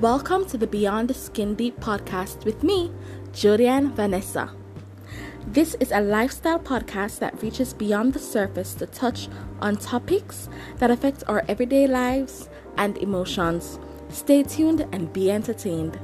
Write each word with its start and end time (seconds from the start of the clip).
Welcome 0.00 0.44
to 0.48 0.58
the 0.58 0.66
Beyond 0.66 1.08
the 1.08 1.14
Skin 1.14 1.54
Deep 1.54 1.80
podcast 1.80 2.44
with 2.44 2.62
me, 2.62 2.92
Julian 3.32 3.94
Vanessa. 3.94 4.50
This 5.46 5.74
is 5.80 5.90
a 5.90 6.02
lifestyle 6.02 6.58
podcast 6.58 7.18
that 7.20 7.42
reaches 7.42 7.72
beyond 7.72 8.12
the 8.12 8.18
surface 8.18 8.74
to 8.74 8.84
touch 8.84 9.30
on 9.62 9.78
topics 9.78 10.50
that 10.76 10.90
affect 10.90 11.24
our 11.26 11.46
everyday 11.48 11.86
lives 11.86 12.50
and 12.76 12.98
emotions. 12.98 13.78
Stay 14.10 14.42
tuned 14.42 14.86
and 14.92 15.14
be 15.14 15.30
entertained. 15.30 15.98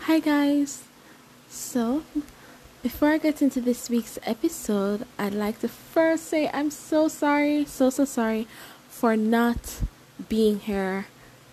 Hi, 0.00 0.18
guys. 0.18 0.82
So, 1.48 2.02
before 2.82 3.08
I 3.10 3.18
get 3.18 3.42
into 3.42 3.60
this 3.60 3.90
week's 3.90 4.18
episode, 4.24 5.06
I'd 5.18 5.34
like 5.34 5.60
to 5.60 5.68
first 5.68 6.26
say 6.26 6.48
I'm 6.52 6.70
so 6.70 7.08
sorry, 7.08 7.66
so, 7.66 7.90
so 7.90 8.06
sorry 8.06 8.46
for 8.88 9.16
not 9.16 9.82
being 10.28 10.60
here 10.60 11.06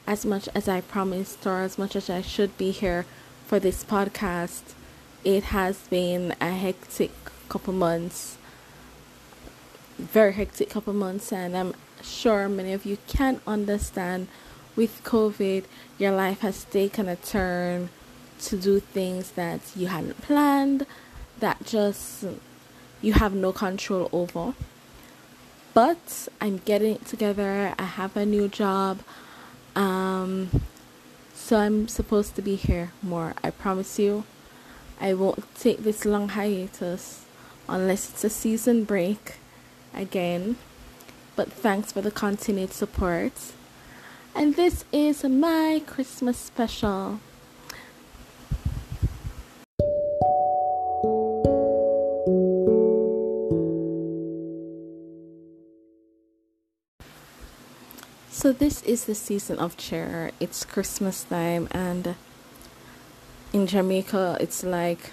as 0.06 0.26
much 0.26 0.48
as 0.56 0.70
I 0.70 0.80
promised 0.80 1.46
or 1.46 1.62
as 1.62 1.78
much 1.78 1.98
as 1.98 2.10
I 2.10 2.22
should 2.22 2.58
be 2.58 2.72
here 2.72 3.06
for 3.46 3.60
this 3.60 3.84
podcast. 3.84 4.74
It 5.26 5.46
has 5.46 5.80
been 5.90 6.34
a 6.40 6.52
hectic 6.52 7.12
couple 7.50 7.74
months, 7.74 8.38
very 9.98 10.32
hectic 10.32 10.70
couple 10.70 10.94
months, 10.94 11.34
and 11.34 11.58
I'm 11.58 11.74
sure 12.02 12.48
many 12.48 12.72
of 12.72 12.86
you 12.86 13.00
can 13.08 13.42
understand 13.46 14.30
with 14.78 15.04
COVID, 15.04 15.66
your 15.98 16.12
life 16.12 16.40
has 16.40 16.64
taken 16.64 17.10
a 17.10 17.18
turn 17.18 17.90
to 18.44 18.56
do 18.56 18.80
things 18.80 19.32
that 19.32 19.60
you 19.76 19.88
hadn't 19.88 20.22
planned 20.22 20.86
that 21.40 21.66
just 21.66 22.26
you 23.02 23.14
have 23.14 23.34
no 23.34 23.52
control 23.52 24.10
over. 24.12 24.54
But 25.74 26.28
I'm 26.42 26.58
getting 26.58 26.96
it 26.96 27.06
together. 27.06 27.76
I 27.78 27.84
have 27.84 28.18
a 28.18 28.26
new 28.26 28.48
job. 28.48 29.00
Um, 29.76 30.62
so 31.36 31.58
I'm 31.58 31.88
supposed 31.88 32.36
to 32.36 32.42
be 32.42 32.56
here 32.56 32.92
more. 33.04 33.34
I 33.44 33.52
promise 33.52 34.00
you. 34.00 34.24
I 35.00 35.14
won't 35.14 35.44
take 35.56 35.84
this 35.84 36.06
long 36.06 36.30
hiatus 36.30 37.26
unless 37.70 38.10
it's 38.10 38.24
a 38.24 38.30
season 38.30 38.84
break 38.84 39.36
again. 39.94 40.58
But 41.36 41.52
thanks 41.54 41.92
for 41.92 42.02
the 42.02 42.10
continued 42.10 42.74
support. 42.74 43.34
And 44.34 44.56
this 44.56 44.84
is 44.92 45.24
my 45.24 45.82
Christmas 45.86 46.38
special. 46.38 47.20
So 58.48 58.54
this 58.54 58.82
is 58.84 59.04
the 59.04 59.14
season 59.14 59.60
of 59.60 59.76
cheer. 59.76 60.32
It's 60.40 60.64
Christmas 60.64 61.26
time 61.26 61.68
and 61.72 62.16
in 63.52 63.68
Jamaica 63.68 64.38
it's 64.40 64.64
like 64.64 65.12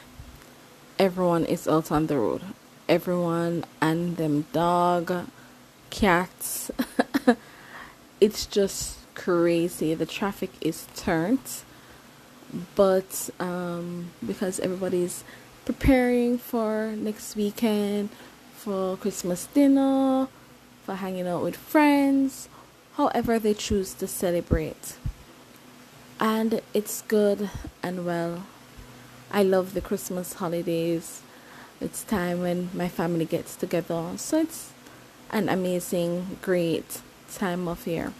everyone 1.01 1.45
is 1.45 1.67
out 1.67 1.91
on 1.91 2.07
the 2.07 2.17
road. 2.17 2.43
Everyone 2.89 3.65
and 3.83 4.17
them 4.19 4.47
dog, 4.53 5.27
cats. 5.91 6.71
it's 8.21 8.47
just 8.47 8.99
crazy. 9.17 9.95
The 9.95 10.07
traffic 10.07 10.53
is 10.61 10.87
turned. 10.95 11.65
But 12.77 13.31
um, 13.41 14.13
because 14.25 14.61
everybody's 14.61 15.25
preparing 15.65 16.39
for 16.39 16.95
next 16.97 17.35
weekend, 17.35 18.11
for 18.55 18.97
Christmas 18.97 19.47
dinner, 19.47 20.29
for 20.85 20.95
hanging 20.95 21.27
out 21.27 21.43
with 21.43 21.57
friends, 21.57 22.49
however 22.97 23.39
they 23.39 23.55
choose 23.55 23.93
to 23.95 24.07
celebrate. 24.07 24.97
And 26.21 26.61
it's 26.73 27.03
good 27.03 27.51
and 27.83 28.07
well. 28.07 28.47
I 29.31 29.43
love 29.43 29.75
the 29.75 29.81
Christmas 29.81 30.35
holidays. 30.35 31.21
It's 31.81 32.05
time 32.05 32.41
when 32.41 32.71
my 32.73 32.89
family 32.89 33.25
gets 33.25 33.57
together. 33.57 34.13
So 34.17 34.41
it's 34.41 34.71
an 35.31 35.49
amazing, 35.49 36.39
great 36.41 37.01
time 37.33 37.67
of 37.67 37.87
year. 37.87 38.13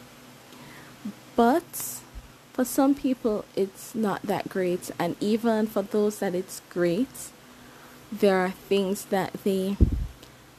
But 1.37 2.01
for 2.53 2.65
some 2.65 2.95
people, 2.95 3.45
it's 3.55 3.95
not 3.95 4.23
that 4.23 4.49
great. 4.49 4.91
And 4.99 5.17
even 5.21 5.67
for 5.67 5.83
those 5.83 6.19
that 6.19 6.35
it's 6.35 6.63
great, 6.69 7.31
there 8.13 8.39
are 8.39 8.51
things 8.51 9.07
that 9.07 9.33
they 9.45 9.77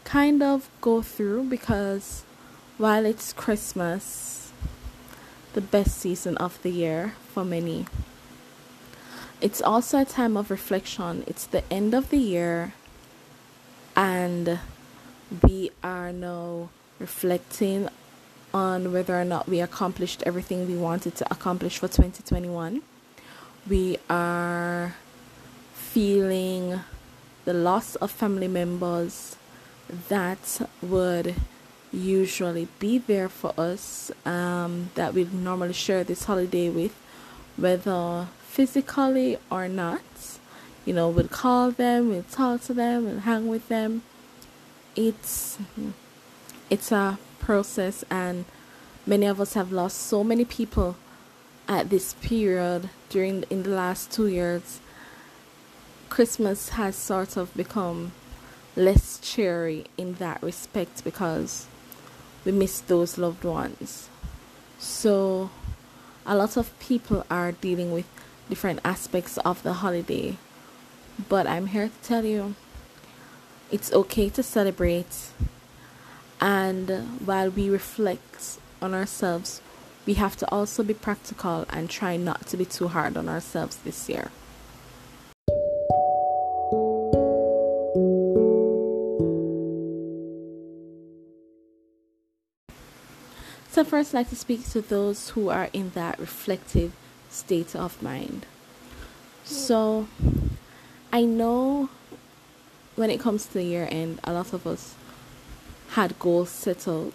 kind 0.03 0.41
of 0.41 0.69
go 0.81 1.01
through 1.01 1.43
because 1.43 2.23
while 2.77 3.05
it's 3.05 3.31
Christmas, 3.31 4.51
the 5.53 5.61
best 5.61 5.97
season 5.97 6.35
of 6.37 6.61
the 6.61 6.69
year 6.69 7.13
for 7.33 7.45
many, 7.45 7.85
it's 9.41 9.61
also 9.61 9.99
a 9.99 10.05
time 10.05 10.35
of 10.35 10.51
reflection. 10.51 11.23
It's 11.27 11.45
the 11.45 11.63
end 11.71 11.93
of 11.93 12.09
the 12.09 12.17
year, 12.17 12.73
and 13.95 14.59
we 15.41 15.71
are 15.83 16.11
now 16.11 16.69
reflecting 16.99 17.89
on 18.53 18.91
whether 18.91 19.19
or 19.19 19.25
not 19.25 19.47
we 19.47 19.59
accomplished 19.59 20.23
everything 20.25 20.67
we 20.67 20.77
wanted 20.77 21.15
to 21.15 21.31
accomplish 21.31 21.77
for 21.77 21.87
2021. 21.87 22.81
We 23.69 23.97
are 24.09 24.95
feeling 25.73 26.79
the 27.45 27.53
loss 27.53 27.95
of 27.95 28.11
family 28.11 28.47
members 28.47 29.35
that 30.09 30.61
would 30.81 31.35
usually 31.95 32.67
be 32.79 32.97
there 32.97 33.29
for 33.29 33.53
us 33.57 34.11
um, 34.25 34.89
that 34.95 35.13
we 35.13 35.23
normally 35.25 35.73
share 35.73 36.03
this 36.03 36.25
holiday 36.25 36.69
with, 36.69 36.95
whether 37.57 38.27
physically 38.41 39.37
or 39.49 39.67
not. 39.67 40.01
You 40.85 40.93
know, 40.93 41.09
we'll 41.09 41.27
call 41.27 41.71
them, 41.71 42.09
we'll 42.09 42.23
talk 42.23 42.61
to 42.63 42.73
them, 42.73 43.05
we'll 43.05 43.19
hang 43.19 43.47
with 43.47 43.67
them. 43.69 44.03
It's 44.95 45.57
it's 46.69 46.91
a 46.91 47.17
process, 47.39 48.03
and 48.09 48.45
many 49.05 49.25
of 49.25 49.41
us 49.41 49.53
have 49.53 49.71
lost 49.71 49.97
so 49.97 50.23
many 50.23 50.45
people 50.45 50.95
at 51.67 51.89
this 51.89 52.13
period 52.15 52.89
during 53.09 53.43
in 53.49 53.63
the 53.63 53.69
last 53.69 54.11
two 54.11 54.27
years. 54.27 54.79
Christmas 56.09 56.69
has 56.69 56.95
sort 56.95 57.35
of 57.35 57.53
become 57.55 58.11
less 58.75 59.19
cheery 59.21 59.85
in 59.97 60.13
that 60.15 60.41
respect 60.43 61.03
because 61.03 61.67
we 62.45 62.51
miss 62.51 62.79
those 62.81 63.17
loved 63.17 63.43
ones. 63.43 64.07
So, 64.79 65.49
a 66.25 66.35
lot 66.35 66.57
of 66.57 66.77
people 66.79 67.25
are 67.29 67.51
dealing 67.51 67.91
with 67.91 68.05
different 68.49 68.79
aspects 68.85 69.37
of 69.39 69.63
the 69.63 69.73
holiday, 69.73 70.37
but 71.27 71.47
I'm 71.47 71.67
here 71.67 71.89
to 71.89 72.07
tell 72.07 72.23
you 72.23 72.55
it's 73.71 73.91
okay 73.91 74.29
to 74.29 74.43
celebrate. 74.43 75.31
And 76.39 77.19
while 77.25 77.49
we 77.49 77.69
reflect 77.69 78.59
on 78.81 78.93
ourselves, 78.93 79.61
we 80.05 80.13
have 80.15 80.35
to 80.37 80.51
also 80.51 80.83
be 80.83 80.93
practical 80.93 81.65
and 81.69 81.89
try 81.89 82.15
not 82.15 82.45
to 82.47 82.57
be 82.57 82.65
too 82.65 82.89
hard 82.89 83.17
on 83.17 83.27
ourselves 83.27 83.77
this 83.77 84.07
year. 84.07 84.29
So, 93.85 93.89
first, 93.91 94.15
like 94.15 94.29
to 94.29 94.35
speak 94.35 94.67
to 94.71 94.81
those 94.81 95.29
who 95.29 95.49
are 95.49 95.69
in 95.71 95.91
that 95.91 96.17
reflective 96.17 96.91
state 97.29 97.75
of 97.75 98.01
mind. 98.01 98.47
So, 99.43 100.07
I 101.13 101.21
know 101.21 101.89
when 102.95 103.11
it 103.11 103.19
comes 103.19 103.45
to 103.45 103.53
the 103.53 103.63
year 103.63 103.87
end, 103.91 104.21
a 104.23 104.33
lot 104.33 104.53
of 104.53 104.65
us 104.65 104.95
had 105.89 106.17
goals 106.17 106.49
settled 106.49 107.13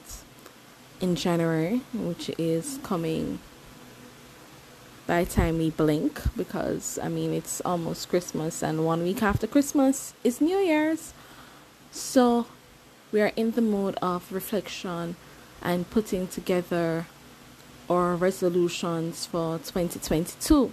in 1.00 1.17
January, 1.17 1.82
which 1.93 2.31
is 2.38 2.78
coming 2.84 3.40
by 5.08 5.25
the 5.25 5.31
time 5.31 5.58
we 5.58 5.70
blink 5.70 6.23
because 6.37 7.00
I 7.02 7.08
mean 7.08 7.34
it's 7.34 7.61
almost 7.62 8.08
Christmas 8.08 8.62
and 8.62 8.87
one 8.87 9.02
week 9.02 9.25
after 9.25 9.49
Christmas 9.49 10.14
is 10.23 10.40
New 10.40 10.58
Year's. 10.58 11.14
So 11.90 12.46
we 13.11 13.20
are 13.20 13.32
in 13.34 13.50
the 13.50 13.61
mode 13.61 13.96
of 14.00 14.32
reflection 14.32 15.16
and 15.62 15.89
putting 15.91 16.27
together 16.29 17.07
our 17.89 18.15
resolutions 18.15 19.27
for 19.27 19.59
2022. 19.59 20.71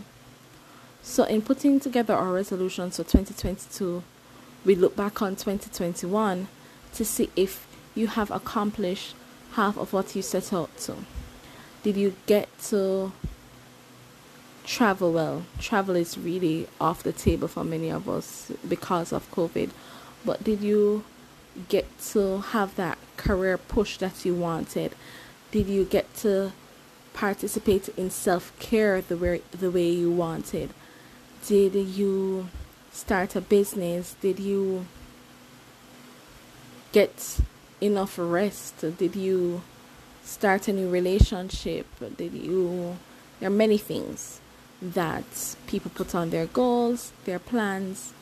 So, 1.02 1.24
in 1.24 1.42
putting 1.42 1.80
together 1.80 2.14
our 2.14 2.32
resolutions 2.32 2.98
for 2.98 3.04
2022, 3.04 4.04
we 4.66 4.76
look 4.76 4.96
back 4.96 5.22
on 5.22 5.36
2021 5.36 6.48
to 6.94 7.06
see 7.06 7.30
if 7.36 7.66
you 7.96 8.08
have 8.08 8.30
accomplished 8.30 9.16
half 9.54 9.78
of 9.78 9.94
what 9.94 10.16
you 10.16 10.22
set 10.22 10.54
out 10.54 10.76
to. 10.78 10.96
Did 11.84 11.98
you 11.98 12.16
get 12.26 12.50
to 12.64 13.12
travel 14.66 15.14
well? 15.14 15.46
Travel 15.60 15.96
is 15.96 16.18
really 16.18 16.68
off 16.80 17.04
the 17.04 17.14
table 17.14 17.48
for 17.48 17.64
many 17.64 17.90
of 17.90 18.10
us 18.10 18.52
because 18.68 19.14
of 19.14 19.32
COVID. 19.32 19.70
But 20.26 20.44
did 20.44 20.62
you 20.62 21.04
get 21.70 21.86
to 22.12 22.40
have 22.40 22.76
that 22.76 22.98
career 23.18 23.58
push 23.58 23.98
that 23.98 24.26
you 24.26 24.34
wanted? 24.34 24.94
Did 25.52 25.68
you 25.68 25.86
get 25.86 26.14
to 26.18 26.52
participate 27.14 27.90
in 27.98 28.10
self-care 28.12 29.02
the 29.02 29.18
way 29.18 29.42
the 29.52 29.72
way 29.72 29.90
you 29.90 30.12
wanted? 30.12 30.70
Did 31.46 31.74
you 31.74 32.50
start 32.92 33.36
a 33.36 33.42
business? 33.42 34.16
Did 34.22 34.40
you 34.40 34.86
get 36.92 37.40
enough 37.82 38.18
rest? 38.18 38.82
Did 38.98 39.16
you 39.16 39.62
start 40.24 40.68
a 40.68 40.74
new 40.74 40.90
relationship? 40.90 41.88
Did 42.18 42.34
you 42.34 42.98
there 43.40 43.48
are 43.48 43.62
many 43.66 43.78
things 43.78 44.42
that 44.82 45.56
people 45.66 45.92
put 45.94 46.14
on 46.14 46.30
their 46.30 46.46
goals, 46.46 47.12
their 47.26 47.40
plans, 47.40 48.14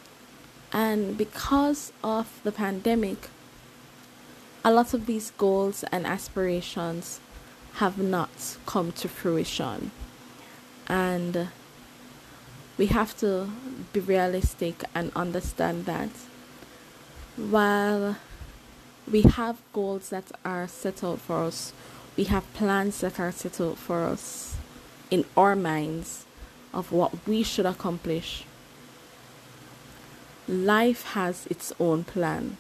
and 0.72 1.18
because 1.18 1.92
of 2.04 2.40
the 2.44 2.52
pandemic, 2.52 3.30
a 4.64 4.72
lot 4.72 4.94
of 4.94 5.06
these 5.06 5.32
goals 5.38 5.84
and 5.92 6.06
aspirations 6.08 7.20
have 7.76 7.98
not 7.98 8.58
come 8.66 8.92
to 8.94 9.08
fruition. 9.08 9.92
And 10.88 11.50
we 12.78 12.88
have 12.88 13.18
to 13.20 13.50
be 13.94 14.00
realistic 14.00 14.84
and 14.94 15.12
understand 15.16 15.86
that 15.86 16.10
while 17.38 18.18
we 19.10 19.22
have 19.22 19.62
goals 19.74 20.10
that 20.10 20.32
are 20.44 20.68
set 20.68 21.04
out 21.04 21.20
for 21.20 21.44
us, 21.44 21.74
we 22.18 22.26
have 22.26 22.52
plans 22.54 23.02
that 23.02 23.20
are 23.20 23.32
set 23.32 23.62
out 23.62 23.78
for 23.78 24.04
us 24.04 24.56
in 25.12 25.26
our 25.38 25.56
minds 25.56 26.26
of 26.74 26.92
what 26.92 27.28
we 27.28 27.44
should 27.44 27.66
accomplish. 27.66 28.46
Life 30.48 31.04
has 31.14 31.48
its 31.48 31.74
own 31.80 32.04
plan, 32.04 32.58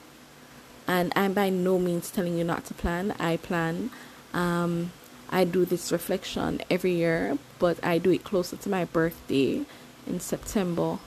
and 0.87 1.13
I'm 1.15 1.33
by 1.33 1.49
no 1.49 1.77
means 1.77 2.09
telling 2.09 2.37
you 2.37 2.43
not 2.43 2.65
to 2.65 2.73
plan. 2.73 3.13
I 3.19 3.37
plan. 3.37 3.91
Um, 4.33 4.91
I 5.29 5.43
do 5.43 5.65
this 5.65 5.91
reflection 5.91 6.61
every 6.69 6.93
year, 6.93 7.37
but 7.59 7.83
I 7.83 7.97
do 7.97 8.11
it 8.11 8.23
closer 8.23 8.57
to 8.57 8.69
my 8.69 8.85
birthday 8.85 9.65
in 10.07 10.19
September. 10.19 10.99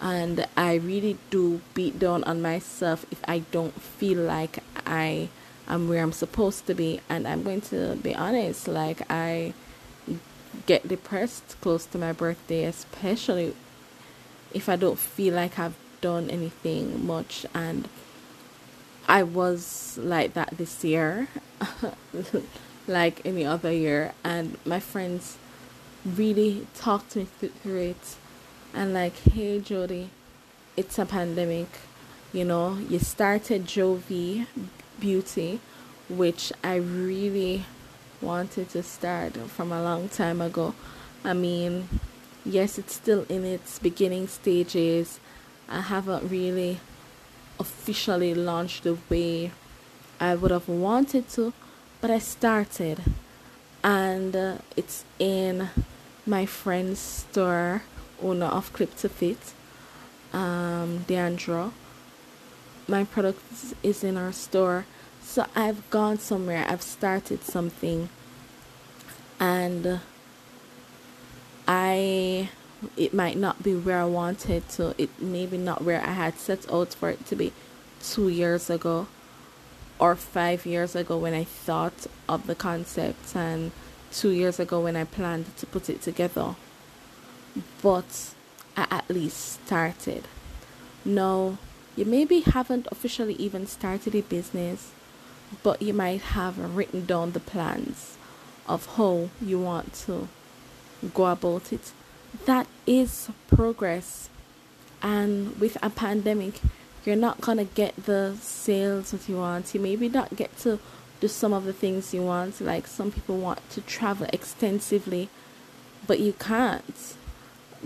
And 0.00 0.46
I 0.56 0.74
really 0.74 1.16
do 1.30 1.60
beat 1.74 1.98
down 1.98 2.24
on 2.24 2.42
myself 2.42 3.06
if 3.10 3.20
I 3.28 3.40
don't 3.50 3.80
feel 3.80 4.18
like 4.18 4.58
I 4.84 5.28
am 5.68 5.88
where 5.88 6.02
I'm 6.02 6.12
supposed 6.12 6.66
to 6.66 6.74
be. 6.74 7.00
And 7.08 7.28
I'm 7.28 7.42
going 7.42 7.60
to 7.62 7.96
be 8.02 8.14
honest, 8.14 8.66
like, 8.66 9.02
I 9.08 9.54
get 10.66 10.88
depressed 10.88 11.56
close 11.60 11.86
to 11.86 11.98
my 11.98 12.12
birthday, 12.12 12.64
especially 12.64 13.54
if 14.52 14.68
I 14.68 14.76
don't 14.76 14.98
feel 14.98 15.34
like 15.34 15.58
I've 15.58 15.76
done 16.02 16.28
anything 16.28 17.06
much. 17.06 17.46
And 17.54 17.88
I 19.08 19.22
was 19.22 19.98
like 20.02 20.34
that 20.34 20.58
this 20.58 20.84
year, 20.84 21.28
like 22.86 23.24
any 23.24 23.46
other 23.46 23.72
year. 23.72 24.12
And 24.22 24.58
my 24.66 24.80
friends 24.80 25.38
really 26.04 26.66
talked 26.74 27.16
me 27.16 27.24
through 27.24 27.80
it 27.80 28.16
and, 28.74 28.92
like, 28.92 29.16
hey, 29.32 29.60
Jody, 29.60 30.10
it's 30.76 30.98
a 30.98 31.06
pandemic. 31.06 31.68
You 32.32 32.44
know, 32.44 32.78
you 32.88 32.98
started 32.98 33.66
Jovi 33.66 34.46
Beauty, 34.98 35.60
which 36.08 36.52
I 36.64 36.76
really 36.76 37.64
wanted 38.22 38.70
to 38.70 38.82
start 38.82 39.36
from 39.36 39.72
a 39.72 39.82
long 39.82 40.08
time 40.08 40.40
ago. 40.40 40.74
I 41.24 41.34
mean, 41.34 41.88
yes, 42.44 42.78
it's 42.78 42.94
still 42.94 43.26
in 43.28 43.44
its 43.44 43.78
beginning 43.78 44.28
stages. 44.28 45.20
I 45.72 45.80
haven't 45.80 46.28
really 46.28 46.80
officially 47.58 48.34
launched 48.34 48.84
the 48.84 48.96
way 49.08 49.52
I 50.20 50.34
would 50.34 50.50
have 50.50 50.68
wanted 50.68 51.28
to, 51.30 51.52
but 52.00 52.10
I 52.10 52.18
started. 52.18 53.00
And 53.82 54.36
uh, 54.36 54.58
it's 54.76 55.04
in 55.18 55.68
my 56.26 56.46
friend's 56.46 57.00
store, 57.00 57.82
owner 58.22 58.46
of 58.46 58.72
Clip 58.72 58.94
to 58.96 59.08
Fit, 59.08 59.54
um, 60.32 61.04
Deandra. 61.08 61.72
My 62.86 63.04
product 63.04 63.40
is 63.82 64.04
in 64.04 64.16
our 64.16 64.32
store 64.32 64.84
so 65.24 65.46
I've 65.54 65.88
gone 65.88 66.18
somewhere, 66.18 66.66
I've 66.68 66.82
started 66.82 67.42
something, 67.42 68.10
and 69.40 70.00
I 71.66 72.50
it 72.96 73.14
might 73.14 73.36
not 73.36 73.62
be 73.62 73.74
where 73.74 74.00
I 74.00 74.04
wanted 74.04 74.68
to. 74.70 74.94
It 74.98 75.10
maybe 75.20 75.58
not 75.58 75.82
where 75.82 76.00
I 76.00 76.12
had 76.12 76.38
set 76.38 76.70
out 76.72 76.94
for 76.94 77.10
it 77.10 77.26
to 77.26 77.36
be 77.36 77.52
two 78.02 78.28
years 78.28 78.68
ago 78.70 79.06
or 79.98 80.16
five 80.16 80.66
years 80.66 80.96
ago 80.96 81.18
when 81.18 81.34
I 81.34 81.44
thought 81.44 82.06
of 82.28 82.46
the 82.46 82.54
concept 82.54 83.36
and 83.36 83.70
two 84.10 84.30
years 84.30 84.58
ago 84.58 84.80
when 84.80 84.96
I 84.96 85.04
planned 85.04 85.56
to 85.58 85.66
put 85.66 85.88
it 85.88 86.02
together. 86.02 86.56
But 87.82 88.34
I 88.76 88.86
at 88.90 89.10
least 89.10 89.64
started. 89.66 90.24
No, 91.04 91.58
you 91.94 92.04
maybe 92.04 92.40
haven't 92.40 92.88
officially 92.90 93.34
even 93.34 93.66
started 93.66 94.14
a 94.14 94.22
business 94.22 94.92
but 95.62 95.82
you 95.82 95.92
might 95.92 96.20
have 96.20 96.58
written 96.76 97.04
down 97.04 97.32
the 97.32 97.40
plans 97.40 98.16
of 98.68 98.86
how 98.96 99.28
you 99.40 99.60
want 99.60 99.92
to 99.92 100.28
go 101.14 101.26
about 101.26 101.72
it. 101.72 101.92
That 102.46 102.66
is 102.86 103.30
progress. 103.48 104.28
And 105.02 105.58
with 105.60 105.76
a 105.82 105.90
pandemic, 105.90 106.60
you're 107.04 107.16
not 107.16 107.40
to 107.42 107.64
get 107.64 107.96
the 108.04 108.36
sales 108.40 109.10
that 109.10 109.28
you 109.28 109.36
want. 109.36 109.74
You 109.74 109.80
maybe 109.80 110.08
not 110.08 110.36
get 110.36 110.56
to 110.58 110.78
do 111.20 111.28
some 111.28 111.52
of 111.52 111.64
the 111.64 111.72
things 111.72 112.14
you 112.14 112.22
want. 112.22 112.60
Like 112.60 112.86
some 112.86 113.10
people 113.10 113.38
want 113.38 113.68
to 113.70 113.80
travel 113.80 114.26
extensively, 114.32 115.28
but 116.06 116.20
you 116.20 116.32
can't 116.32 117.16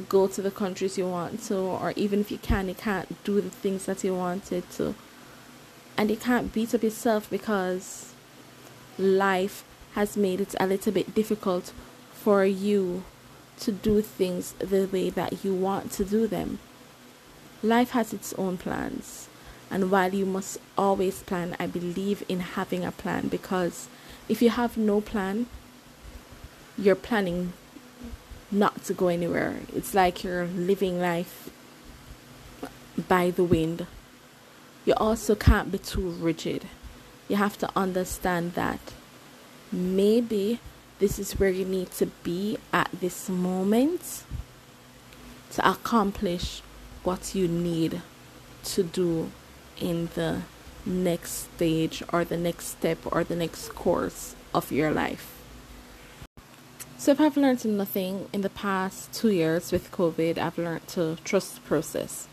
go 0.08 0.26
to 0.26 0.42
the 0.42 0.50
countries 0.50 0.98
you 0.98 1.08
want 1.08 1.42
to, 1.44 1.56
or 1.56 1.92
even 1.96 2.20
if 2.20 2.30
you 2.30 2.38
can, 2.38 2.68
you 2.68 2.74
can't 2.74 3.22
do 3.24 3.40
the 3.40 3.50
things 3.50 3.86
that 3.86 4.04
you 4.04 4.14
wanted 4.14 4.70
to 4.72 4.94
and 5.96 6.10
you 6.10 6.16
can't 6.16 6.52
beat 6.52 6.74
up 6.74 6.82
yourself 6.82 7.28
because 7.30 8.12
life 8.98 9.64
has 9.94 10.16
made 10.16 10.40
it 10.40 10.54
a 10.60 10.66
little 10.66 10.92
bit 10.92 11.14
difficult 11.14 11.72
for 12.12 12.44
you 12.44 13.04
to 13.60 13.72
do 13.72 14.02
things 14.02 14.52
the 14.58 14.86
way 14.86 15.10
that 15.10 15.44
you 15.44 15.54
want 15.54 15.92
to 15.92 16.04
do 16.04 16.26
them. 16.26 16.58
Life 17.62 17.90
has 17.90 18.12
its 18.12 18.32
own 18.34 18.58
plans, 18.58 19.28
and 19.70 19.90
while 19.90 20.14
you 20.14 20.26
must 20.26 20.58
always 20.76 21.22
plan, 21.22 21.56
I 21.58 21.66
believe 21.66 22.24
in 22.28 22.40
having 22.40 22.84
a 22.84 22.92
plan 22.92 23.28
because 23.28 23.88
if 24.28 24.42
you 24.42 24.50
have 24.50 24.76
no 24.76 25.00
plan, 25.00 25.46
you're 26.76 26.94
planning 26.94 27.52
not 28.50 28.84
to 28.84 28.94
go 28.94 29.08
anywhere. 29.08 29.56
It's 29.74 29.94
like 29.94 30.22
you're 30.22 30.46
living 30.46 31.00
life 31.00 31.50
by 33.08 33.30
the 33.30 33.44
wind 33.44 33.86
you 34.86 34.94
also 34.96 35.34
can't 35.34 35.70
be 35.70 35.78
too 35.78 36.08
rigid. 36.08 36.68
You 37.28 37.36
have 37.36 37.58
to 37.58 37.68
understand 37.76 38.54
that 38.54 38.78
maybe 39.72 40.60
this 40.98 41.18
is 41.18 41.38
where 41.38 41.50
you 41.50 41.64
need 41.64 41.90
to 41.92 42.06
be 42.06 42.58
at 42.72 42.90
this 42.92 43.28
moment 43.28 44.24
to 45.52 45.68
accomplish 45.68 46.62
what 47.04 47.34
you 47.34 47.46
need 47.46 48.02
to 48.64 48.82
do 48.82 49.30
in 49.78 50.08
the 50.14 50.42
next 50.84 51.54
stage 51.54 52.02
or 52.12 52.24
the 52.24 52.36
next 52.36 52.66
step 52.66 52.98
or 53.06 53.24
the 53.24 53.36
next 53.36 53.74
course 53.74 54.34
of 54.54 54.72
your 54.72 54.90
life. 54.90 55.32
So, 56.98 57.12
if 57.12 57.20
I've 57.20 57.36
learned 57.36 57.64
nothing 57.64 58.28
in 58.32 58.40
the 58.40 58.50
past 58.50 59.12
two 59.12 59.30
years 59.30 59.70
with 59.70 59.92
COVID, 59.92 60.38
I've 60.38 60.58
learned 60.58 60.88
to 60.88 61.18
trust 61.24 61.56
the 61.56 61.60
process 61.60 62.26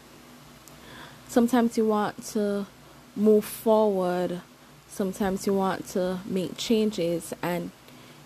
sometimes 1.34 1.78
you 1.80 1.86
want 1.88 2.24
to 2.24 2.68
move 3.16 3.44
forward, 3.44 4.42
sometimes 4.88 5.48
you 5.48 5.54
want 5.54 5.88
to 5.88 6.20
make 6.26 6.56
changes, 6.58 7.34
and 7.42 7.72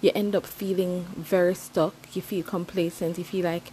you 0.02 0.12
end 0.14 0.36
up 0.36 0.46
feeling 0.46 1.06
very 1.16 1.56
stuck. 1.56 1.94
You 2.14 2.22
feel 2.22 2.44
complacent. 2.44 3.18
You 3.18 3.24
feel 3.24 3.46
like 3.46 3.72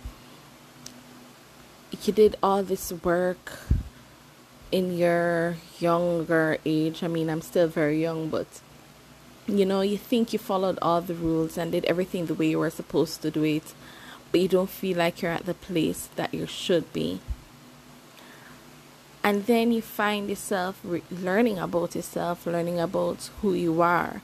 you 2.02 2.12
did 2.12 2.36
all 2.42 2.62
this 2.62 2.92
work 2.92 3.58
in 4.72 4.96
your 4.96 5.56
younger 5.78 6.58
age. 6.64 7.02
I 7.02 7.08
mean, 7.08 7.30
I'm 7.30 7.42
still 7.42 7.68
very 7.68 8.00
young, 8.00 8.28
but 8.28 8.46
you 9.46 9.66
know, 9.66 9.82
you 9.82 9.98
think 9.98 10.32
you 10.32 10.38
followed 10.38 10.78
all 10.80 11.00
the 11.00 11.14
rules 11.14 11.58
and 11.58 11.72
did 11.72 11.84
everything 11.84 12.26
the 12.26 12.34
way 12.34 12.48
you 12.48 12.58
were 12.58 12.70
supposed 12.70 13.20
to 13.22 13.30
do 13.30 13.44
it, 13.44 13.74
but 14.32 14.40
you 14.40 14.48
don't 14.48 14.70
feel 14.70 14.96
like 14.96 15.20
you're 15.20 15.30
at 15.30 15.46
the 15.46 15.54
place 15.54 16.08
that 16.16 16.32
you 16.32 16.46
should 16.46 16.92
be 16.92 17.20
and 19.24 19.46
then 19.46 19.72
you 19.72 19.80
find 19.80 20.28
yourself 20.28 20.78
re- 20.84 21.02
learning 21.10 21.58
about 21.58 21.96
yourself, 21.96 22.46
learning 22.46 22.78
about 22.78 23.30
who 23.40 23.54
you 23.54 23.80
are, 23.80 24.20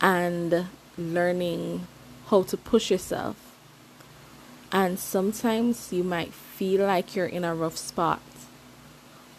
and 0.00 0.66
learning 0.98 1.86
how 2.26 2.42
to 2.44 2.56
push 2.56 2.90
yourself. 2.90 3.36
And 4.72 4.98
sometimes 4.98 5.92
you 5.92 6.02
might 6.02 6.32
feel 6.32 6.86
like 6.86 7.14
you're 7.14 7.26
in 7.26 7.44
a 7.44 7.54
rough 7.54 7.76
spot, 7.76 8.22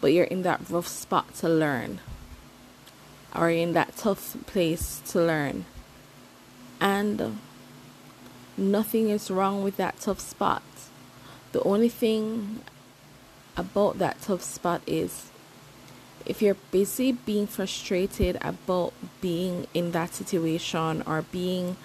but 0.00 0.12
you're 0.12 0.24
in 0.24 0.42
that 0.42 0.60
rough 0.70 0.88
spot 0.88 1.34
to 1.36 1.48
learn. 1.48 2.00
or 3.34 3.50
in 3.50 3.74
that 3.74 3.96
tough 3.96 4.36
place 4.46 5.02
to 5.06 5.20
learn. 5.20 5.64
And 6.80 7.38
nothing 8.56 9.10
is 9.10 9.30
wrong 9.30 9.62
with 9.62 9.76
that 9.76 10.00
tough 10.00 10.20
spot. 10.20 10.62
The 11.52 11.62
only 11.62 11.88
thing 11.88 12.60
about 13.56 13.98
that 13.98 14.20
tough 14.22 14.42
spot 14.42 14.82
is 14.86 15.30
if 16.26 16.42
you're 16.42 16.56
busy 16.70 17.12
being 17.12 17.46
frustrated 17.46 18.36
about 18.42 18.92
being 19.20 19.66
in 19.72 19.92
that 19.92 20.14
situation 20.14 21.02
or 21.06 21.22
being 21.22 21.76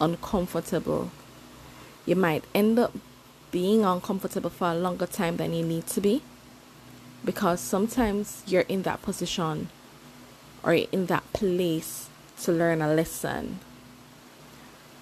uncomfortable, 0.00 1.10
you 2.04 2.16
might 2.16 2.44
end 2.54 2.78
up 2.78 2.92
being 3.50 3.84
uncomfortable 3.84 4.50
for 4.50 4.68
a 4.68 4.74
longer 4.74 5.06
time 5.06 5.36
than 5.36 5.52
you 5.52 5.64
need 5.64 5.86
to 5.86 6.00
be 6.00 6.22
because 7.24 7.60
sometimes 7.60 8.42
you're 8.46 8.62
in 8.62 8.82
that 8.82 9.02
position 9.02 9.68
or 10.62 10.72
in 10.74 11.06
that 11.06 11.32
place 11.32 12.08
to 12.42 12.52
learn 12.52 12.82
a 12.82 12.92
lesson. 12.92 13.58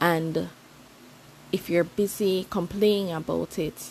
And 0.00 0.48
if 1.52 1.70
you're 1.70 1.84
busy 1.84 2.46
complaining 2.50 3.12
about 3.12 3.58
it, 3.58 3.90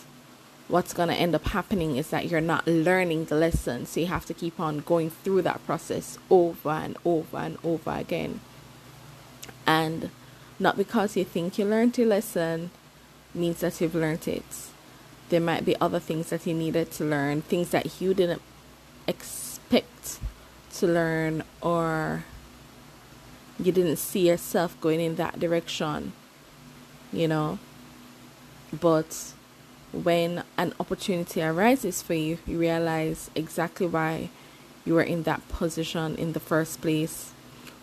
what's 0.74 0.92
going 0.92 1.08
to 1.08 1.14
end 1.14 1.36
up 1.36 1.46
happening 1.50 1.98
is 1.98 2.10
that 2.10 2.26
you're 2.26 2.42
not 2.42 2.66
learning 2.66 3.26
the 3.26 3.36
lesson. 3.36 3.86
So 3.86 4.00
you 4.00 4.08
have 4.08 4.26
to 4.26 4.34
keep 4.34 4.60
on 4.60 4.80
going 4.80 5.12
through 5.12 5.44
that 5.44 5.64
process 5.68 6.18
over 6.32 6.72
and 6.72 6.98
over 7.06 7.38
and 7.38 7.60
over 7.64 7.92
again. 7.92 8.40
And 9.68 10.10
not 10.58 10.76
because 10.76 11.16
you 11.16 11.26
think 11.26 11.60
you 11.60 11.66
learned 11.66 11.96
your 12.00 12.08
lesson 12.08 12.72
means 13.36 13.60
that 13.60 13.80
you've 13.80 13.94
learned 13.94 14.28
it. 14.28 14.44
There 15.30 15.40
might 15.40 15.64
be 15.64 15.80
other 15.80 16.00
things 16.00 16.32
that 16.32 16.48
you 16.48 16.56
needed 16.56 16.90
to 16.94 17.04
learn, 17.04 17.44
things 17.44 17.70
that 17.70 18.02
you 18.02 18.16
didn't 18.16 18.42
expect 19.06 20.18
to 20.78 20.88
learn, 20.88 21.44
or 21.62 22.24
you 23.60 23.72
didn't 23.72 23.98
see 23.98 24.28
yourself 24.28 24.76
going 24.82 25.00
in 25.00 25.18
that 25.18 25.40
direction, 25.40 26.14
you 27.12 27.28
know. 27.28 27.60
But 28.72 29.34
when 29.94 30.44
an 30.58 30.74
opportunity 30.80 31.42
arises 31.42 32.02
for 32.02 32.16
you, 32.16 32.40
you 32.48 32.58
realize 32.58 33.30
exactly 33.36 33.86
why 33.86 34.30
you 34.86 34.96
were 34.96 35.04
in 35.04 35.24
that 35.24 35.48
position 35.50 36.16
in 36.16 36.34
the 36.34 36.40
first 36.40 36.82
place, 36.82 37.32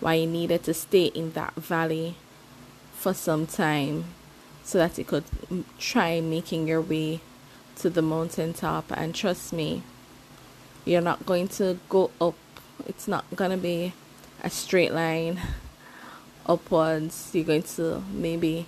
why 0.01 0.15
you 0.15 0.27
needed 0.27 0.65
to 0.65 0.75
stay 0.75 1.07
in 1.07 1.33
that 1.33 1.55
valley 1.55 2.17
for 2.93 3.15
some 3.15 3.47
time 3.47 4.05
so 4.65 4.79
that 4.79 4.99
you 4.99 5.05
could 5.05 5.25
try 5.79 6.21
making 6.21 6.67
your 6.67 6.81
way 6.81 7.21
to 7.77 7.89
the 7.89 8.03
mountaintop. 8.03 8.91
And 8.91 9.15
trust 9.15 9.53
me, 9.53 9.83
you're 10.85 11.01
not 11.01 11.25
going 11.25 11.49
to 11.49 11.79
go 11.89 12.11
up, 12.21 12.35
it's 12.87 13.07
not 13.07 13.25
going 13.37 13.53
to 13.53 13.57
be 13.57 13.93
a 14.43 14.51
straight 14.51 14.93
line 14.93 15.41
upwards. 16.47 17.31
You're 17.33 17.45
going 17.45 17.63
to 17.63 18.03
maybe 18.13 18.67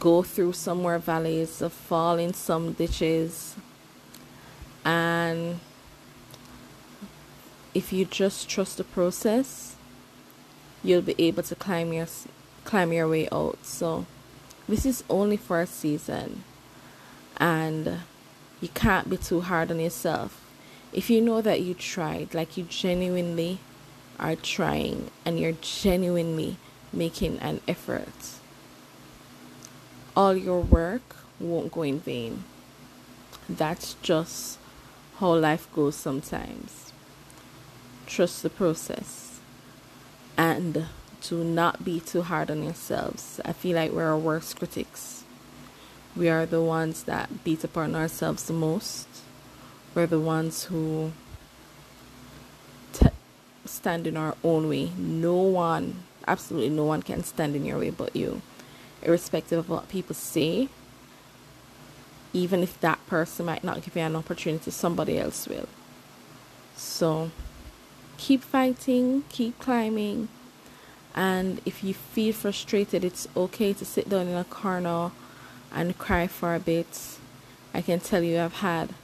go 0.00 0.22
through 0.22 0.52
some 0.52 0.82
more 0.82 0.98
valleys, 0.98 1.62
fall 1.68 2.18
in 2.18 2.34
some 2.34 2.72
ditches, 2.72 3.54
and 4.84 5.60
if 7.74 7.92
you 7.92 8.04
just 8.04 8.48
trust 8.48 8.78
the 8.78 8.84
process, 8.84 9.76
you'll 10.82 11.02
be 11.02 11.14
able 11.18 11.42
to 11.42 11.54
climb 11.54 11.92
your 11.92 12.06
climb 12.64 12.92
your 12.92 13.08
way 13.08 13.28
out. 13.30 13.58
So 13.62 14.06
this 14.68 14.84
is 14.84 15.04
only 15.08 15.36
for 15.36 15.60
a 15.60 15.66
season, 15.66 16.44
and 17.36 18.00
you 18.60 18.68
can't 18.68 19.08
be 19.08 19.16
too 19.16 19.42
hard 19.42 19.70
on 19.70 19.80
yourself. 19.80 20.44
If 20.92 21.10
you 21.10 21.20
know 21.20 21.40
that 21.42 21.60
you 21.60 21.74
tried, 21.74 22.34
like 22.34 22.56
you 22.56 22.64
genuinely 22.64 23.58
are 24.18 24.34
trying, 24.34 25.10
and 25.24 25.38
you're 25.38 25.52
genuinely 25.60 26.56
making 26.92 27.38
an 27.38 27.60
effort 27.68 28.37
all 30.18 30.36
your 30.36 30.60
work 30.60 31.14
won't 31.38 31.70
go 31.70 31.82
in 31.82 32.00
vain. 32.00 32.42
That's 33.48 33.94
just 34.02 34.58
how 35.18 35.34
life 35.36 35.72
goes 35.72 35.94
sometimes. 35.94 36.92
Trust 38.04 38.42
the 38.42 38.50
process 38.50 39.38
and 40.36 40.86
do 41.20 41.44
not 41.44 41.84
be 41.84 42.00
too 42.00 42.22
hard 42.22 42.50
on 42.50 42.64
yourselves. 42.64 43.40
I 43.44 43.52
feel 43.52 43.76
like 43.76 43.92
we're 43.92 44.10
our 44.10 44.18
worst 44.18 44.58
critics. 44.58 45.22
We 46.16 46.28
are 46.28 46.46
the 46.46 46.62
ones 46.62 47.04
that 47.04 47.44
beat 47.44 47.62
upon 47.62 47.94
ourselves 47.94 48.42
the 48.42 48.54
most. 48.54 49.06
We're 49.94 50.08
the 50.08 50.18
ones 50.18 50.64
who 50.64 51.12
t- 52.92 53.06
stand 53.66 54.08
in 54.08 54.16
our 54.16 54.34
own 54.42 54.68
way. 54.68 54.90
No 54.98 55.36
one, 55.36 56.02
absolutely 56.26 56.70
no 56.70 56.86
one 56.86 57.02
can 57.02 57.22
stand 57.22 57.54
in 57.54 57.64
your 57.64 57.78
way 57.78 57.90
but 57.90 58.16
you 58.16 58.42
irrespective 59.02 59.58
of 59.58 59.68
what 59.68 59.88
people 59.88 60.14
say. 60.14 60.68
Even 62.32 62.62
if 62.62 62.80
that 62.80 63.04
person 63.06 63.46
might 63.46 63.64
not 63.64 63.82
give 63.82 63.96
you 63.96 64.02
an 64.02 64.16
opportunity, 64.16 64.70
somebody 64.70 65.18
else 65.18 65.48
will. 65.48 65.68
So 66.76 67.30
keep 68.18 68.42
fighting, 68.42 69.24
keep 69.28 69.58
climbing. 69.58 70.28
And 71.14 71.60
if 71.64 71.82
you 71.82 71.94
feel 71.94 72.32
frustrated, 72.32 73.02
it's 73.04 73.26
okay 73.36 73.72
to 73.72 73.84
sit 73.84 74.08
down 74.08 74.28
in 74.28 74.36
a 74.36 74.44
corner 74.44 75.10
and 75.72 75.98
cry 75.98 76.26
for 76.26 76.54
a 76.54 76.60
bit. 76.60 77.18
I 77.74 77.80
can 77.82 78.00
tell 78.00 78.22
you, 78.22 78.38
I've 78.40 78.54
had 78.54 78.94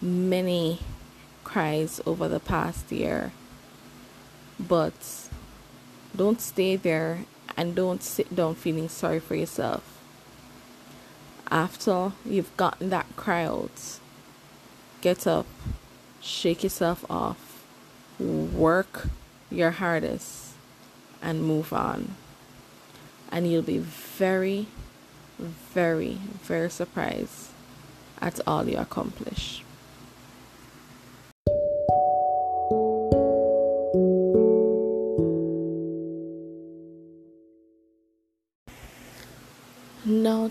many 0.00 0.80
cries 1.44 2.00
over 2.06 2.28
the 2.28 2.40
past 2.40 2.90
year. 2.90 3.32
But 4.58 5.28
don't 6.16 6.40
stay 6.40 6.76
there 6.76 7.26
and 7.56 7.74
don't 7.74 8.02
sit 8.02 8.34
down 8.34 8.54
feeling 8.54 8.88
sorry 8.88 9.20
for 9.20 9.34
yourself. 9.34 9.82
After 11.50 12.12
you've 12.24 12.54
gotten 12.56 12.90
that 12.90 13.06
cry 13.16 13.44
out, 13.44 13.98
get 15.00 15.26
up, 15.26 15.46
shake 16.20 16.62
yourself 16.64 17.04
off, 17.08 17.64
work 18.18 19.08
your 19.50 19.70
hardest, 19.70 20.54
and 21.22 21.42
move 21.42 21.72
on. 21.72 22.16
And 23.30 23.50
you'll 23.50 23.62
be 23.62 23.78
very, 23.78 24.66
very, 25.38 26.18
very 26.42 26.70
surprised 26.70 27.50
at 28.20 28.40
all 28.46 28.68
you 28.68 28.76
accomplish. 28.76 29.62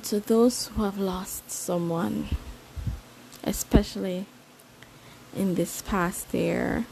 To 0.05 0.19
those 0.19 0.67
who 0.67 0.83
have 0.83 0.99
lost 0.99 1.49
someone, 1.49 2.27
especially 3.43 4.27
in 5.35 5.55
this 5.55 5.81
past 5.81 6.31
year 6.31 6.85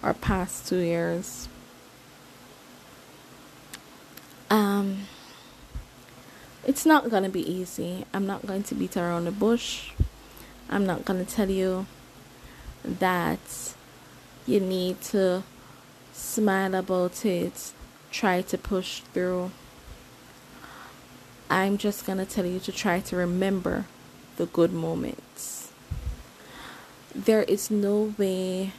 or 0.00 0.14
past 0.14 0.68
two 0.68 0.78
years, 0.78 1.48
um, 4.50 5.00
it's 6.64 6.86
not 6.86 7.10
gonna 7.10 7.28
be 7.28 7.42
easy. 7.42 8.06
I'm 8.14 8.24
not 8.24 8.46
going 8.46 8.62
to 8.64 8.74
beat 8.76 8.96
around 8.96 9.24
the 9.24 9.32
bush. 9.32 9.90
I'm 10.70 10.86
not 10.86 11.04
gonna 11.04 11.24
tell 11.24 11.50
you 11.50 11.86
that 12.84 13.74
you 14.46 14.60
need 14.60 15.00
to 15.10 15.42
smile 16.12 16.76
about 16.76 17.26
it, 17.26 17.72
try 18.12 18.42
to 18.42 18.56
push 18.56 19.00
through 19.12 19.50
I'm 21.50 21.78
just 21.78 22.06
going 22.06 22.18
to 22.18 22.26
tell 22.26 22.46
you 22.46 22.58
to 22.60 22.72
try 22.72 23.00
to 23.00 23.16
remember 23.16 23.86
the 24.36 24.46
good 24.46 24.72
moments. 24.72 25.70
There 27.14 27.42
is 27.42 27.70
no 27.70 28.14
way 28.18 28.72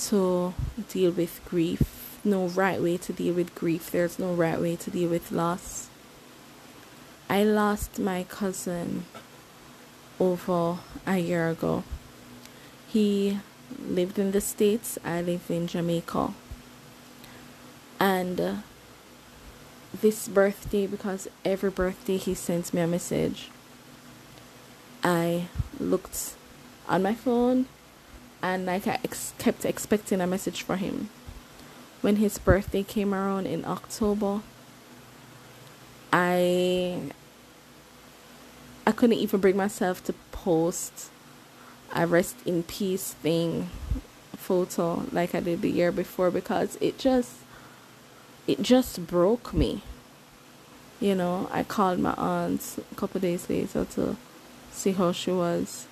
to 0.00 0.52
deal 0.88 1.10
with 1.10 1.40
grief, 1.44 2.18
no 2.24 2.48
right 2.48 2.82
way 2.82 2.98
to 2.98 3.12
deal 3.12 3.34
with 3.34 3.54
grief. 3.54 3.90
There's 3.90 4.18
no 4.18 4.34
right 4.34 4.60
way 4.60 4.76
to 4.76 4.90
deal 4.90 5.08
with 5.08 5.32
loss. 5.32 5.88
I 7.30 7.44
lost 7.44 7.98
my 7.98 8.24
cousin 8.24 9.06
over 10.20 10.78
a 11.06 11.18
year 11.18 11.48
ago. 11.48 11.82
He 12.86 13.40
lived 13.88 14.18
in 14.18 14.32
the 14.32 14.40
States, 14.40 14.98
I 15.04 15.22
live 15.22 15.50
in 15.50 15.66
Jamaica. 15.66 16.34
And 17.98 18.62
this 20.00 20.28
birthday 20.28 20.86
because 20.86 21.28
every 21.44 21.70
birthday 21.70 22.16
he 22.16 22.34
sends 22.34 22.72
me 22.72 22.80
a 22.80 22.86
message. 22.86 23.50
I 25.02 25.48
looked 25.78 26.34
on 26.88 27.02
my 27.02 27.14
phone 27.14 27.66
and 28.42 28.66
like 28.66 28.86
I 28.86 28.98
ex- 29.04 29.34
kept 29.38 29.64
expecting 29.64 30.20
a 30.20 30.26
message 30.26 30.62
for 30.62 30.76
him. 30.76 31.10
When 32.00 32.16
his 32.16 32.38
birthday 32.38 32.82
came 32.82 33.14
around 33.14 33.46
in 33.46 33.64
October, 33.64 34.42
I 36.12 37.12
I 38.86 38.92
couldn't 38.92 39.18
even 39.18 39.40
bring 39.40 39.56
myself 39.56 40.04
to 40.04 40.12
post 40.30 41.10
a 41.94 42.06
rest 42.06 42.36
in 42.44 42.62
peace 42.62 43.14
thing 43.14 43.70
photo 44.36 45.04
like 45.10 45.34
I 45.34 45.40
did 45.40 45.62
the 45.62 45.70
year 45.70 45.90
before 45.90 46.30
because 46.30 46.78
it 46.80 46.98
just 46.98 47.32
it 48.46 48.62
just 48.62 49.06
broke 49.06 49.52
me. 49.52 49.82
You 51.00 51.14
know, 51.14 51.48
I 51.52 51.62
called 51.62 51.98
my 51.98 52.14
aunt 52.14 52.78
a 52.90 52.94
couple 52.94 53.20
days 53.20 53.50
later 53.50 53.84
to 53.84 54.16
see 54.70 54.92
how 54.92 55.12
she 55.12 55.30
was, 55.30 55.86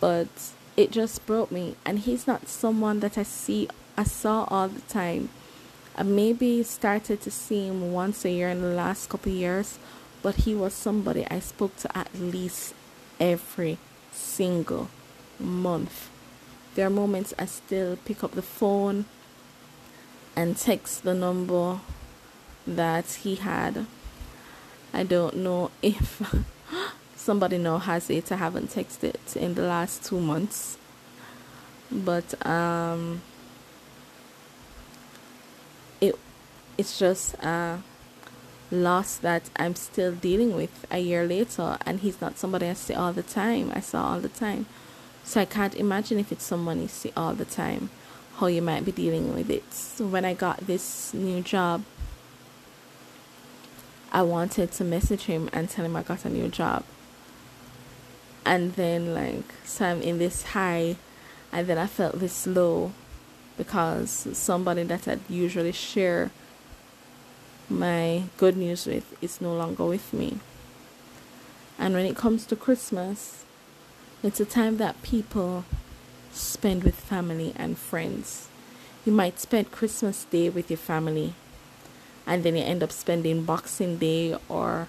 but 0.00 0.28
it 0.76 0.90
just 0.90 1.26
broke 1.26 1.50
me. 1.50 1.76
And 1.84 2.00
he's 2.00 2.26
not 2.26 2.48
someone 2.48 3.00
that 3.00 3.18
I 3.18 3.22
see, 3.22 3.68
I 3.96 4.04
saw 4.04 4.44
all 4.44 4.68
the 4.68 4.80
time. 4.82 5.28
I 5.96 6.02
maybe 6.02 6.62
started 6.62 7.20
to 7.22 7.30
see 7.30 7.66
him 7.66 7.92
once 7.92 8.24
a 8.24 8.30
year 8.30 8.48
in 8.48 8.62
the 8.62 8.68
last 8.68 9.08
couple 9.08 9.30
years, 9.30 9.78
but 10.22 10.36
he 10.36 10.54
was 10.54 10.72
somebody 10.72 11.26
I 11.30 11.38
spoke 11.40 11.76
to 11.76 11.96
at 11.96 12.12
least 12.14 12.74
every 13.20 13.78
single 14.10 14.88
month. 15.38 16.08
There 16.74 16.86
are 16.86 16.90
moments 16.90 17.34
I 17.38 17.46
still 17.46 17.96
pick 18.04 18.24
up 18.24 18.32
the 18.32 18.42
phone 18.42 19.04
and 20.36 20.56
text 20.56 21.04
the 21.04 21.14
number 21.14 21.80
that 22.66 23.06
he 23.22 23.36
had. 23.36 23.86
I 24.92 25.02
don't 25.02 25.36
know 25.36 25.70
if 25.82 26.22
somebody 27.16 27.58
now 27.58 27.78
has 27.78 28.10
it. 28.10 28.30
I 28.30 28.36
haven't 28.36 28.70
texted 28.70 29.36
in 29.36 29.54
the 29.54 29.62
last 29.62 30.04
two 30.04 30.20
months. 30.20 30.78
But 31.90 32.46
um 32.46 33.22
it 36.00 36.18
it's 36.76 36.98
just 36.98 37.34
a 37.34 37.80
loss 38.70 39.16
that 39.18 39.50
I'm 39.56 39.74
still 39.74 40.12
dealing 40.12 40.56
with 40.56 40.86
a 40.90 40.98
year 40.98 41.26
later 41.26 41.78
and 41.86 42.00
he's 42.00 42.20
not 42.20 42.38
somebody 42.38 42.66
I 42.68 42.72
see 42.72 42.94
all 42.94 43.12
the 43.12 43.22
time. 43.22 43.70
I 43.74 43.80
saw 43.80 44.12
all 44.12 44.20
the 44.20 44.28
time. 44.28 44.66
So 45.24 45.40
I 45.40 45.46
can't 45.46 45.74
imagine 45.74 46.18
if 46.18 46.30
it's 46.30 46.44
someone 46.44 46.80
you 46.82 46.88
see 46.88 47.12
all 47.16 47.34
the 47.34 47.46
time, 47.46 47.88
how 48.38 48.46
you 48.46 48.62
might 48.62 48.84
be 48.84 48.92
dealing 48.92 49.34
with 49.34 49.50
it. 49.50 49.72
So 49.72 50.06
when 50.06 50.24
I 50.24 50.34
got 50.34 50.66
this 50.66 51.14
new 51.14 51.40
job, 51.40 51.84
I 54.12 54.22
wanted 54.22 54.72
to 54.72 54.84
message 54.84 55.22
him 55.24 55.48
and 55.52 55.68
tell 55.68 55.84
him 55.84 55.96
I 55.96 56.02
got 56.02 56.24
a 56.24 56.28
new 56.28 56.48
job. 56.48 56.84
And 58.44 58.74
then 58.74 59.14
like 59.14 59.54
so 59.64 59.86
I'm 59.86 60.02
in 60.02 60.18
this 60.18 60.42
high 60.42 60.96
and 61.52 61.66
then 61.66 61.78
I 61.78 61.86
felt 61.86 62.18
this 62.18 62.46
low 62.46 62.92
because 63.56 64.10
somebody 64.32 64.82
that 64.82 65.06
I'd 65.06 65.20
usually 65.28 65.72
share 65.72 66.30
my 67.68 68.24
good 68.36 68.56
news 68.56 68.86
with 68.86 69.16
is 69.22 69.40
no 69.40 69.54
longer 69.54 69.84
with 69.84 70.12
me. 70.12 70.38
And 71.78 71.94
when 71.94 72.06
it 72.06 72.16
comes 72.16 72.46
to 72.46 72.56
Christmas, 72.56 73.44
it's 74.22 74.40
a 74.40 74.44
time 74.44 74.76
that 74.78 75.02
people 75.02 75.64
spend 76.34 76.84
with 76.84 76.94
family 76.94 77.52
and 77.56 77.78
friends. 77.78 78.48
You 79.04 79.12
might 79.12 79.38
spend 79.38 79.70
Christmas 79.70 80.24
Day 80.24 80.48
with 80.48 80.70
your 80.70 80.78
family, 80.78 81.34
and 82.26 82.42
then 82.42 82.56
you 82.56 82.62
end 82.62 82.82
up 82.82 82.92
spending 82.92 83.44
Boxing 83.44 83.98
Day 83.98 84.36
or 84.48 84.88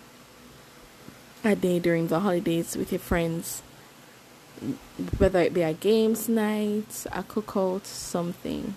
a 1.44 1.56
day 1.56 1.80
during 1.80 2.08
the 2.08 2.22
holidays 2.22 2.76
with 2.76 2.92
your 2.92 3.00
friends, 3.00 3.62
whether 5.18 5.42
it 5.42 5.54
be 5.54 5.62
a 5.62 5.74
games 5.74 6.28
night, 6.28 7.06
a 7.12 7.24
cookout, 7.24 7.86
something. 7.86 8.76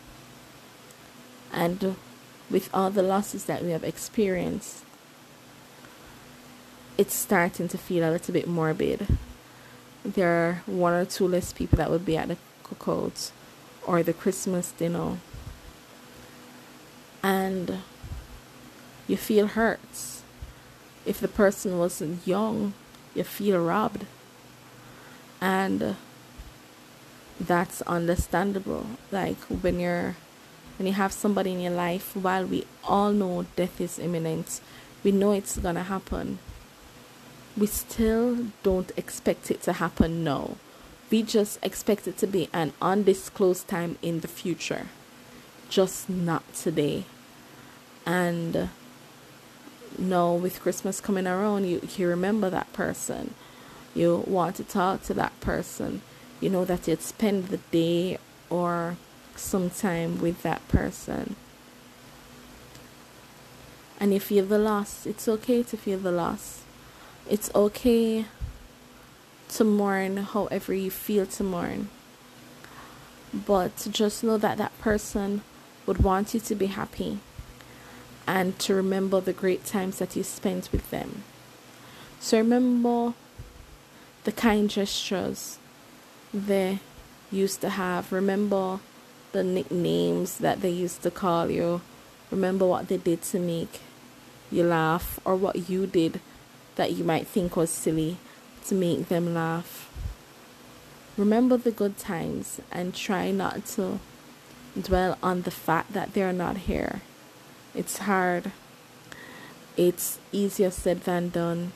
And 1.52 1.96
with 2.50 2.68
all 2.74 2.90
the 2.90 3.02
losses 3.02 3.44
that 3.44 3.64
we 3.64 3.70
have 3.70 3.84
experienced, 3.84 4.84
it's 6.98 7.14
starting 7.14 7.68
to 7.68 7.78
feel 7.78 8.08
a 8.08 8.10
little 8.10 8.34
bit 8.34 8.48
morbid 8.48 9.18
there 10.14 10.28
are 10.28 10.62
one 10.66 10.92
or 10.92 11.04
two 11.04 11.26
less 11.26 11.52
people 11.52 11.76
that 11.76 11.90
would 11.90 12.04
be 12.04 12.16
at 12.16 12.28
the 12.28 12.36
cookout 12.68 13.30
or 13.86 14.02
the 14.02 14.12
Christmas 14.12 14.72
dinner. 14.72 15.18
And 17.22 17.78
you 19.06 19.16
feel 19.16 19.48
hurt. 19.48 19.80
If 21.04 21.20
the 21.20 21.28
person 21.28 21.78
wasn't 21.78 22.26
young, 22.26 22.74
you 23.14 23.24
feel 23.24 23.64
robbed. 23.64 24.06
And 25.40 25.96
that's 27.40 27.82
understandable. 27.82 28.86
Like 29.10 29.38
when 29.62 29.80
you're 29.80 30.16
when 30.76 30.86
you 30.86 30.92
have 30.92 31.12
somebody 31.12 31.52
in 31.52 31.60
your 31.60 31.72
life, 31.72 32.14
while 32.14 32.46
we 32.46 32.64
all 32.84 33.12
know 33.12 33.46
death 33.56 33.80
is 33.80 33.98
imminent, 33.98 34.60
we 35.02 35.10
know 35.10 35.32
it's 35.32 35.58
gonna 35.58 35.82
happen 35.82 36.38
we 37.58 37.66
still 37.66 38.46
don't 38.62 38.92
expect 38.96 39.50
it 39.50 39.62
to 39.62 39.74
happen 39.74 40.22
now. 40.22 40.56
We 41.10 41.22
just 41.22 41.58
expect 41.62 42.06
it 42.06 42.18
to 42.18 42.26
be 42.26 42.48
an 42.52 42.72
undisclosed 42.82 43.66
time 43.66 43.96
in 44.02 44.20
the 44.20 44.28
future, 44.28 44.86
just 45.68 46.10
not 46.10 46.42
today. 46.54 47.04
And 48.04 48.68
now, 49.98 50.34
with 50.34 50.60
Christmas 50.60 51.00
coming 51.00 51.26
around, 51.26 51.64
you, 51.66 51.80
you 51.96 52.08
remember 52.08 52.50
that 52.50 52.72
person. 52.72 53.34
You 53.94 54.24
want 54.26 54.56
to 54.56 54.64
talk 54.64 55.02
to 55.04 55.14
that 55.14 55.38
person. 55.40 56.02
You 56.40 56.50
know 56.50 56.64
that 56.64 56.86
you'd 56.86 57.02
spend 57.02 57.48
the 57.48 57.58
day 57.70 58.18
or 58.50 58.96
some 59.34 59.70
time 59.70 60.20
with 60.20 60.42
that 60.42 60.66
person. 60.68 61.36
And 63.98 64.12
if 64.12 64.30
you 64.30 64.42
feel 64.42 64.46
the 64.46 64.58
loss. 64.58 65.06
It's 65.06 65.26
okay 65.26 65.62
to 65.62 65.76
feel 65.76 65.98
the 65.98 66.12
loss 66.12 66.58
it's 67.28 67.50
okay 67.54 68.24
to 69.48 69.64
mourn 69.64 70.18
however 70.18 70.74
you 70.74 70.90
feel 70.90 71.26
to 71.26 71.44
mourn. 71.44 71.88
But 73.32 73.88
just 73.90 74.24
know 74.24 74.38
that 74.38 74.58
that 74.58 74.78
person 74.80 75.42
would 75.86 75.98
want 75.98 76.34
you 76.34 76.40
to 76.40 76.54
be 76.54 76.66
happy 76.66 77.18
and 78.26 78.58
to 78.58 78.74
remember 78.74 79.20
the 79.20 79.32
great 79.32 79.64
times 79.64 79.98
that 79.98 80.16
you 80.16 80.22
spent 80.22 80.70
with 80.70 80.90
them. 80.90 81.24
So 82.20 82.38
remember 82.38 83.14
the 84.24 84.32
kind 84.32 84.68
gestures 84.68 85.58
they 86.32 86.80
used 87.30 87.60
to 87.62 87.70
have. 87.70 88.12
Remember 88.12 88.80
the 89.32 89.44
nicknames 89.44 90.38
that 90.38 90.60
they 90.60 90.70
used 90.70 91.02
to 91.02 91.10
call 91.10 91.50
you. 91.50 91.80
Remember 92.30 92.66
what 92.66 92.88
they 92.88 92.98
did 92.98 93.22
to 93.22 93.38
make 93.38 93.80
you 94.50 94.64
laugh 94.64 95.20
or 95.24 95.36
what 95.36 95.70
you 95.70 95.86
did 95.86 96.20
that 96.76 96.92
you 96.92 97.04
might 97.04 97.26
think 97.26 97.56
was 97.56 97.70
silly 97.70 98.18
to 98.68 98.74
make 98.74 99.08
them 99.08 99.34
laugh. 99.34 99.90
Remember 101.16 101.56
the 101.56 101.70
good 101.70 101.98
times 101.98 102.60
and 102.70 102.94
try 102.94 103.30
not 103.30 103.66
to 103.66 103.98
dwell 104.80 105.18
on 105.22 105.42
the 105.42 105.50
fact 105.50 105.92
that 105.92 106.14
they're 106.14 106.32
not 106.32 106.58
here. 106.58 107.02
It's 107.74 107.98
hard. 107.98 108.52
It's 109.76 110.18
easier 110.32 110.70
said 110.70 111.02
than 111.02 111.30
done. 111.30 111.72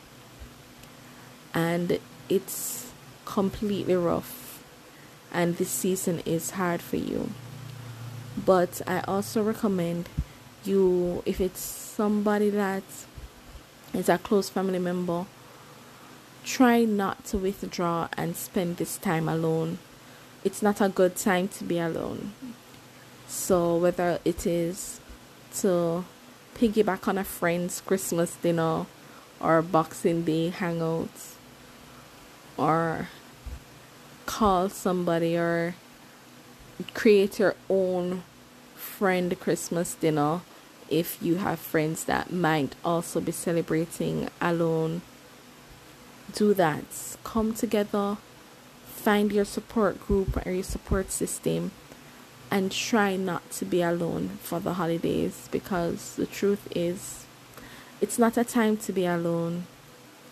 And 1.55 1.99
it's 2.29 2.93
completely 3.25 3.95
rough. 3.95 4.63
And 5.33 5.57
this 5.57 5.71
season 5.71 6.21
is 6.25 6.53
hard 6.53 6.81
for 6.81 6.97
you. 6.97 7.31
But 8.37 8.81
I 8.87 9.01
also 9.01 9.43
recommend 9.43 10.09
you, 10.65 11.23
if 11.27 11.41
it's 11.41 11.61
somebody 11.61 12.51
that's 12.51 13.07
a 13.95 14.19
close 14.19 14.49
family 14.49 14.79
member, 14.79 15.27
try 16.45 16.85
not 16.85 17.25
to 17.27 17.39
withdraw 17.39 18.09
and 18.17 18.37
spend 18.37 18.77
this 18.77 18.99
time 18.99 19.29
alone. 19.29 19.79
It's 20.45 20.63
not 20.63 20.81
a 20.81 20.89
good 20.89 21.17
time 21.17 21.49
to 21.49 21.65
be 21.65 21.79
alone. 21.79 22.33
So, 23.29 23.77
whether 23.77 24.19
it 24.25 24.47
is 24.47 25.01
to 25.61 26.05
piggyback 26.55 27.09
on 27.09 27.19
a 27.19 27.25
friend's 27.25 27.81
Christmas 27.81 28.37
dinner 28.37 28.87
or 29.41 29.63
Boxing 29.63 30.25
Day 30.25 30.51
hangouts 30.51 31.35
or 32.57 33.09
call 34.27 34.69
somebody 34.69 35.37
or 35.37 35.75
create 36.95 37.39
your 37.39 37.55
own 37.69 38.23
friend 38.75 39.39
Christmas 39.39 39.95
dinner 39.95 40.41
if 40.89 41.19
you 41.23 41.37
have 41.37 41.59
friends 41.59 42.05
that 42.05 42.33
might 42.33 42.75
also 42.85 43.21
be 43.21 43.33
celebrating 43.33 44.29
alone, 44.41 45.01
do 46.35 46.55
that. 46.55 46.85
Come 47.25 47.55
together, 47.55 48.17
find 48.87 49.33
your 49.33 49.45
support 49.45 50.01
group 50.07 50.45
or 50.47 50.51
your 50.51 50.63
support 50.63 51.11
system, 51.11 51.73
and 52.51 52.71
try 52.71 53.17
not 53.17 53.51
to 53.53 53.65
be 53.65 53.83
alone 53.83 54.39
for 54.43 54.61
the 54.61 54.75
holidays 54.75 55.49
because 55.51 56.17
the 56.17 56.27
truth 56.27 56.69
is, 56.75 57.25
it's 58.01 58.19
not 58.19 58.37
a 58.37 58.45
time 58.45 58.77
to 58.79 58.93
be 58.93 59.07
alone. 59.07 59.67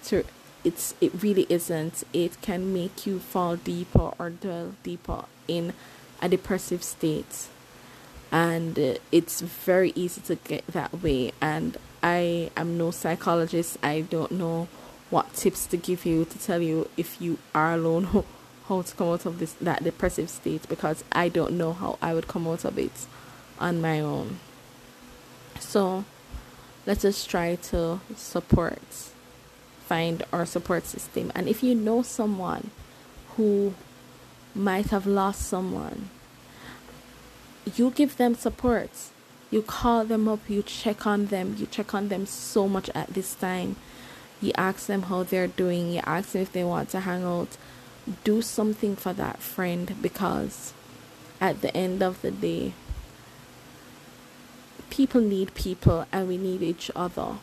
To 0.04 0.24
it's 0.62 0.94
it 1.00 1.22
really 1.22 1.46
isn't. 1.48 2.04
It 2.12 2.40
can 2.42 2.72
make 2.72 3.06
you 3.06 3.18
fall 3.18 3.56
deeper 3.56 4.12
or 4.18 4.30
dwell 4.30 4.74
deeper 4.82 5.24
in 5.48 5.72
a 6.20 6.28
depressive 6.28 6.82
state 6.82 7.48
and 8.32 8.78
uh, 8.78 8.94
it's 9.10 9.40
very 9.40 9.92
easy 9.94 10.20
to 10.20 10.36
get 10.36 10.66
that 10.68 11.02
way 11.02 11.32
and 11.40 11.76
i 12.02 12.50
am 12.56 12.78
no 12.78 12.90
psychologist 12.90 13.76
i 13.82 14.00
don't 14.00 14.30
know 14.30 14.68
what 15.10 15.32
tips 15.34 15.66
to 15.66 15.76
give 15.76 16.06
you 16.06 16.24
to 16.24 16.38
tell 16.38 16.62
you 16.62 16.88
if 16.96 17.20
you 17.20 17.38
are 17.54 17.74
alone 17.74 18.04
how 18.68 18.82
to 18.82 18.94
come 18.94 19.08
out 19.08 19.26
of 19.26 19.38
this 19.38 19.52
that 19.54 19.82
depressive 19.82 20.30
state 20.30 20.68
because 20.68 21.04
I 21.12 21.28
don't 21.28 21.58
know 21.58 21.72
how 21.72 21.98
I 22.00 22.14
would 22.14 22.28
come 22.28 22.46
out 22.46 22.64
of 22.64 22.78
it 22.78 23.06
on 23.58 23.80
my 23.80 24.00
own. 24.00 24.38
So 25.58 26.04
let's 26.86 27.26
try 27.26 27.56
to 27.56 28.00
support 28.16 28.80
find 29.86 30.22
our 30.32 30.46
support 30.46 30.86
system. 30.86 31.32
And 31.34 31.48
if 31.48 31.64
you 31.64 31.74
know 31.74 32.02
someone 32.02 32.70
who 33.36 33.74
might 34.54 34.86
have 34.86 35.06
lost 35.06 35.42
someone 35.42 36.10
you 37.76 37.90
give 37.90 38.16
them 38.16 38.34
support. 38.34 38.90
You 39.50 39.62
call 39.62 40.04
them 40.04 40.28
up 40.28 40.40
you 40.48 40.62
check 40.62 41.06
on 41.08 41.26
them 41.26 41.56
you 41.58 41.66
check 41.66 41.92
on 41.92 42.08
them 42.08 42.24
so 42.24 42.68
much 42.68 42.88
at 42.94 43.08
this 43.08 43.34
time 43.34 43.74
you 44.40 44.52
ask 44.56 44.86
them 44.86 45.02
how 45.02 45.22
they're 45.22 45.46
doing. 45.46 45.92
You 45.92 46.00
ask 46.04 46.32
them 46.32 46.42
if 46.42 46.52
they 46.52 46.64
want 46.64 46.88
to 46.90 47.00
hang 47.00 47.24
out. 47.24 47.56
Do 48.24 48.42
something 48.42 48.96
for 48.96 49.12
that 49.12 49.38
friend 49.40 49.94
because 50.00 50.72
at 51.40 51.60
the 51.60 51.74
end 51.76 52.02
of 52.02 52.22
the 52.22 52.30
day 52.30 52.72
people 54.88 55.20
need 55.20 55.54
people 55.54 56.06
and 56.10 56.26
we 56.26 56.36
need 56.36 56.62
each 56.62 56.90
other. 56.96 57.36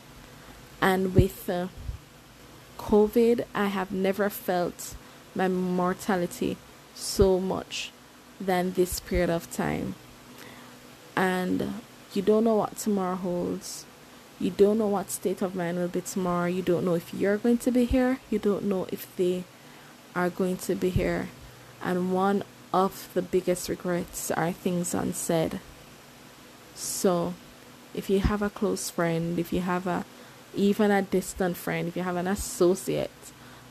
And 0.81 1.15
with 1.15 1.49
uh, 1.49 1.67
covid 2.77 3.43
i 3.55 3.65
have 3.65 3.91
never 3.91 4.29
felt 4.29 4.95
my 5.33 5.47
mortality 5.47 6.55
so 6.93 7.39
much 7.39 7.91
than 8.39 8.73
this 8.73 8.99
period 8.99 9.29
of 9.29 9.51
time. 9.51 9.95
And 11.15 11.73
you 12.13 12.21
don't 12.21 12.43
know 12.43 12.55
what 12.55 12.77
tomorrow 12.77 13.15
holds 13.15 13.85
you 14.39 14.51
don't 14.51 14.77
know 14.77 14.87
what 14.87 15.09
state 15.09 15.41
of 15.41 15.55
mind 15.55 15.77
will 15.77 15.87
be 15.87 16.01
tomorrow 16.01 16.45
you 16.45 16.61
don't 16.61 16.85
know 16.85 16.93
if 16.93 17.13
you're 17.13 17.37
going 17.37 17.57
to 17.57 17.71
be 17.71 17.85
here 17.85 18.19
you 18.29 18.39
don't 18.39 18.63
know 18.63 18.87
if 18.91 19.13
they 19.15 19.43
are 20.17 20.31
going 20.31 20.57
to 20.57 20.73
be 20.73 20.89
here. 20.89 21.29
And 21.83 22.11
one 22.11 22.43
of 22.73 23.09
the 23.13 23.21
biggest 23.21 23.69
regrets 23.69 24.31
are 24.31 24.51
things 24.51 24.95
unsaid. 24.95 25.59
So, 26.73 27.35
if 27.93 28.09
you 28.09 28.19
have 28.19 28.41
a 28.41 28.49
close 28.49 28.89
friend, 28.89 29.37
if 29.37 29.53
you 29.53 29.61
have 29.61 29.85
a 29.85 30.05
even 30.55 30.89
a 30.89 31.03
distant 31.03 31.55
friend, 31.55 31.87
if 31.87 31.95
you 31.95 32.01
have 32.01 32.15
an 32.15 32.27
associate 32.27 33.11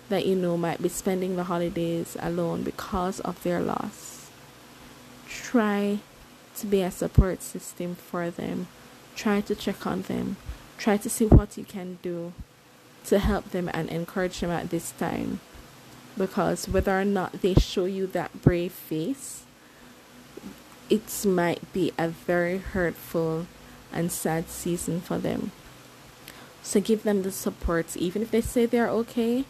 that 0.08 0.24
you 0.24 0.36
know 0.36 0.56
might 0.56 0.80
be 0.80 0.88
spending 0.88 1.34
the 1.34 1.44
holidays 1.44 2.16
alone 2.20 2.62
because 2.62 3.18
of 3.20 3.42
their 3.42 3.60
loss, 3.60 4.30
try 5.28 5.98
to 6.56 6.66
be 6.66 6.80
a 6.80 6.92
support 6.92 7.42
system 7.42 7.96
for 7.96 8.30
them. 8.30 8.68
Try 9.16 9.40
to 9.40 9.54
check 9.56 9.86
on 9.86 10.02
them. 10.02 10.36
Try 10.78 10.98
to 10.98 11.10
see 11.10 11.26
what 11.26 11.56
you 11.58 11.64
can 11.64 11.98
do 12.02 12.32
to 13.06 13.18
help 13.18 13.50
them 13.50 13.68
and 13.74 13.88
encourage 13.88 14.38
them 14.40 14.50
at 14.50 14.70
this 14.70 14.92
time 14.92 15.40
because 16.16 16.68
whether 16.68 16.98
or 16.98 17.04
not 17.04 17.40
they 17.42 17.54
show 17.54 17.84
you 17.84 18.06
that 18.08 18.42
brave 18.42 18.72
face, 18.72 19.44
it 20.88 21.24
might 21.26 21.72
be 21.72 21.92
a 21.98 22.08
very 22.08 22.58
hurtful 22.58 23.46
and 23.92 24.10
sad 24.10 24.48
season 24.48 25.00
for 25.00 25.18
them. 25.18 25.50
So 26.62 26.80
give 26.80 27.02
them 27.02 27.22
the 27.22 27.32
support, 27.32 27.96
even 27.96 28.22
if 28.22 28.30
they 28.30 28.40
say 28.40 28.66
they're 28.66 28.90
okay, 28.90 29.44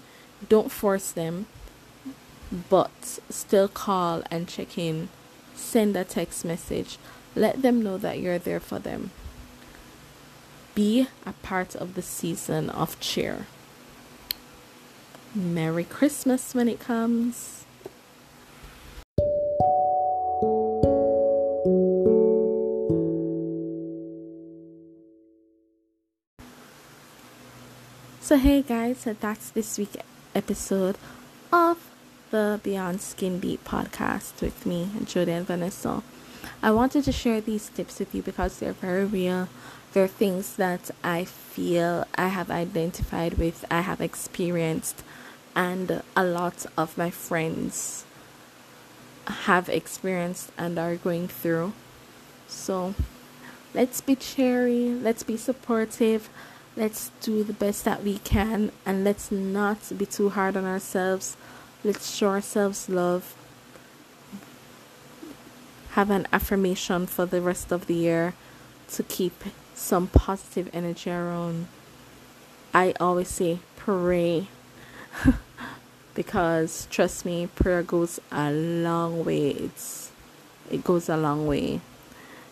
don't 0.48 0.70
force 0.70 1.10
them, 1.10 1.46
but 2.68 3.20
still 3.30 3.68
call 3.68 4.22
and 4.30 4.48
check 4.48 4.76
in, 4.76 5.08
send 5.54 5.96
a 5.96 6.04
text 6.04 6.44
message, 6.44 6.98
let 7.34 7.62
them 7.62 7.82
know 7.82 7.96
that 7.96 8.18
you're 8.18 8.38
there 8.38 8.60
for 8.60 8.78
them. 8.78 9.10
Be 10.76 11.08
a 11.24 11.32
part 11.32 11.74
of 11.74 11.94
the 11.94 12.02
season 12.02 12.68
of 12.68 13.00
cheer. 13.00 13.46
Merry 15.34 15.84
Christmas 15.84 16.54
when 16.54 16.68
it 16.68 16.78
comes. 16.80 17.64
So, 28.20 28.36
hey 28.36 28.60
guys, 28.60 28.98
so 28.98 29.16
that's 29.18 29.48
this 29.48 29.78
week 29.78 29.96
episode 30.34 30.98
of 31.50 31.90
the 32.30 32.60
Beyond 32.62 33.00
Skin 33.00 33.40
Deep 33.40 33.64
podcast 33.64 34.42
with 34.42 34.66
me, 34.66 34.90
Jody 35.06 35.32
and 35.32 35.46
Vanessa. 35.46 36.02
I 36.62 36.70
wanted 36.70 37.04
to 37.04 37.12
share 37.12 37.40
these 37.40 37.68
tips 37.68 37.98
with 37.98 38.14
you 38.14 38.22
because 38.22 38.58
they're 38.58 38.72
very 38.72 39.04
real. 39.04 39.48
They're 39.92 40.08
things 40.08 40.56
that 40.56 40.90
I 41.02 41.24
feel 41.24 42.04
I 42.16 42.28
have 42.28 42.50
identified 42.50 43.34
with, 43.34 43.64
I 43.70 43.80
have 43.80 44.00
experienced, 44.00 45.02
and 45.54 46.02
a 46.14 46.24
lot 46.24 46.66
of 46.76 46.98
my 46.98 47.10
friends 47.10 48.04
have 49.26 49.68
experienced 49.68 50.50
and 50.58 50.78
are 50.78 50.96
going 50.96 51.28
through. 51.28 51.72
So 52.46 52.94
let's 53.74 54.00
be 54.00 54.16
cheery, 54.16 54.90
let's 54.90 55.22
be 55.22 55.36
supportive, 55.36 56.28
let's 56.76 57.10
do 57.22 57.42
the 57.42 57.52
best 57.54 57.84
that 57.86 58.04
we 58.04 58.18
can, 58.18 58.72
and 58.84 59.02
let's 59.02 59.32
not 59.32 59.78
be 59.96 60.06
too 60.06 60.28
hard 60.30 60.56
on 60.56 60.64
ourselves. 60.64 61.36
Let's 61.84 62.14
show 62.14 62.28
ourselves 62.28 62.88
love. 62.88 63.34
Have 65.96 66.10
an 66.10 66.28
affirmation 66.30 67.06
for 67.06 67.24
the 67.24 67.40
rest 67.40 67.72
of 67.72 67.86
the 67.86 67.94
year 67.94 68.34
to 68.92 69.02
keep 69.02 69.32
some 69.74 70.08
positive 70.08 70.68
energy 70.74 71.10
around. 71.10 71.68
I 72.74 72.92
always 73.00 73.28
say 73.28 73.60
pray. 73.76 74.48
because 76.14 76.86
trust 76.90 77.24
me, 77.24 77.46
prayer 77.46 77.82
goes 77.82 78.20
a 78.30 78.52
long 78.52 79.24
way. 79.24 79.52
It's 79.52 80.10
it 80.70 80.84
goes 80.84 81.08
a 81.08 81.16
long 81.16 81.46
way. 81.46 81.80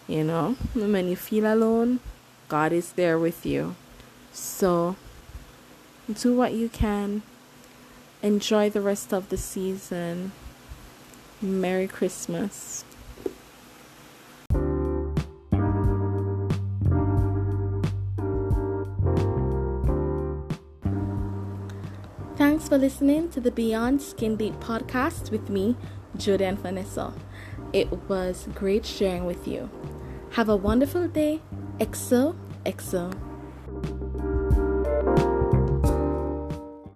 You 0.08 0.24
know, 0.24 0.56
when 0.72 1.06
you 1.08 1.16
feel 1.16 1.44
alone, 1.44 2.00
God 2.48 2.72
is 2.72 2.92
there 2.92 3.18
with 3.18 3.44
you. 3.44 3.76
So 4.32 4.96
do 6.10 6.34
what 6.34 6.54
you 6.54 6.70
can. 6.70 7.20
Enjoy 8.22 8.70
the 8.70 8.80
rest 8.80 9.12
of 9.12 9.28
the 9.28 9.36
season. 9.36 10.32
Merry 11.42 11.86
Christmas. 11.86 12.86
For 22.74 22.78
listening 22.78 23.28
to 23.28 23.40
the 23.40 23.52
Beyond 23.52 24.02
Skin 24.02 24.34
Deep 24.34 24.54
podcast 24.54 25.30
with 25.30 25.48
me, 25.48 25.76
and 26.40 26.58
Vanessa. 26.58 27.14
It 27.72 27.88
was 28.08 28.48
great 28.52 28.84
sharing 28.84 29.26
with 29.26 29.46
you. 29.46 29.70
Have 30.32 30.48
a 30.48 30.56
wonderful 30.56 31.06
day. 31.06 31.40
XO, 31.78 32.34
XO. 32.66 33.33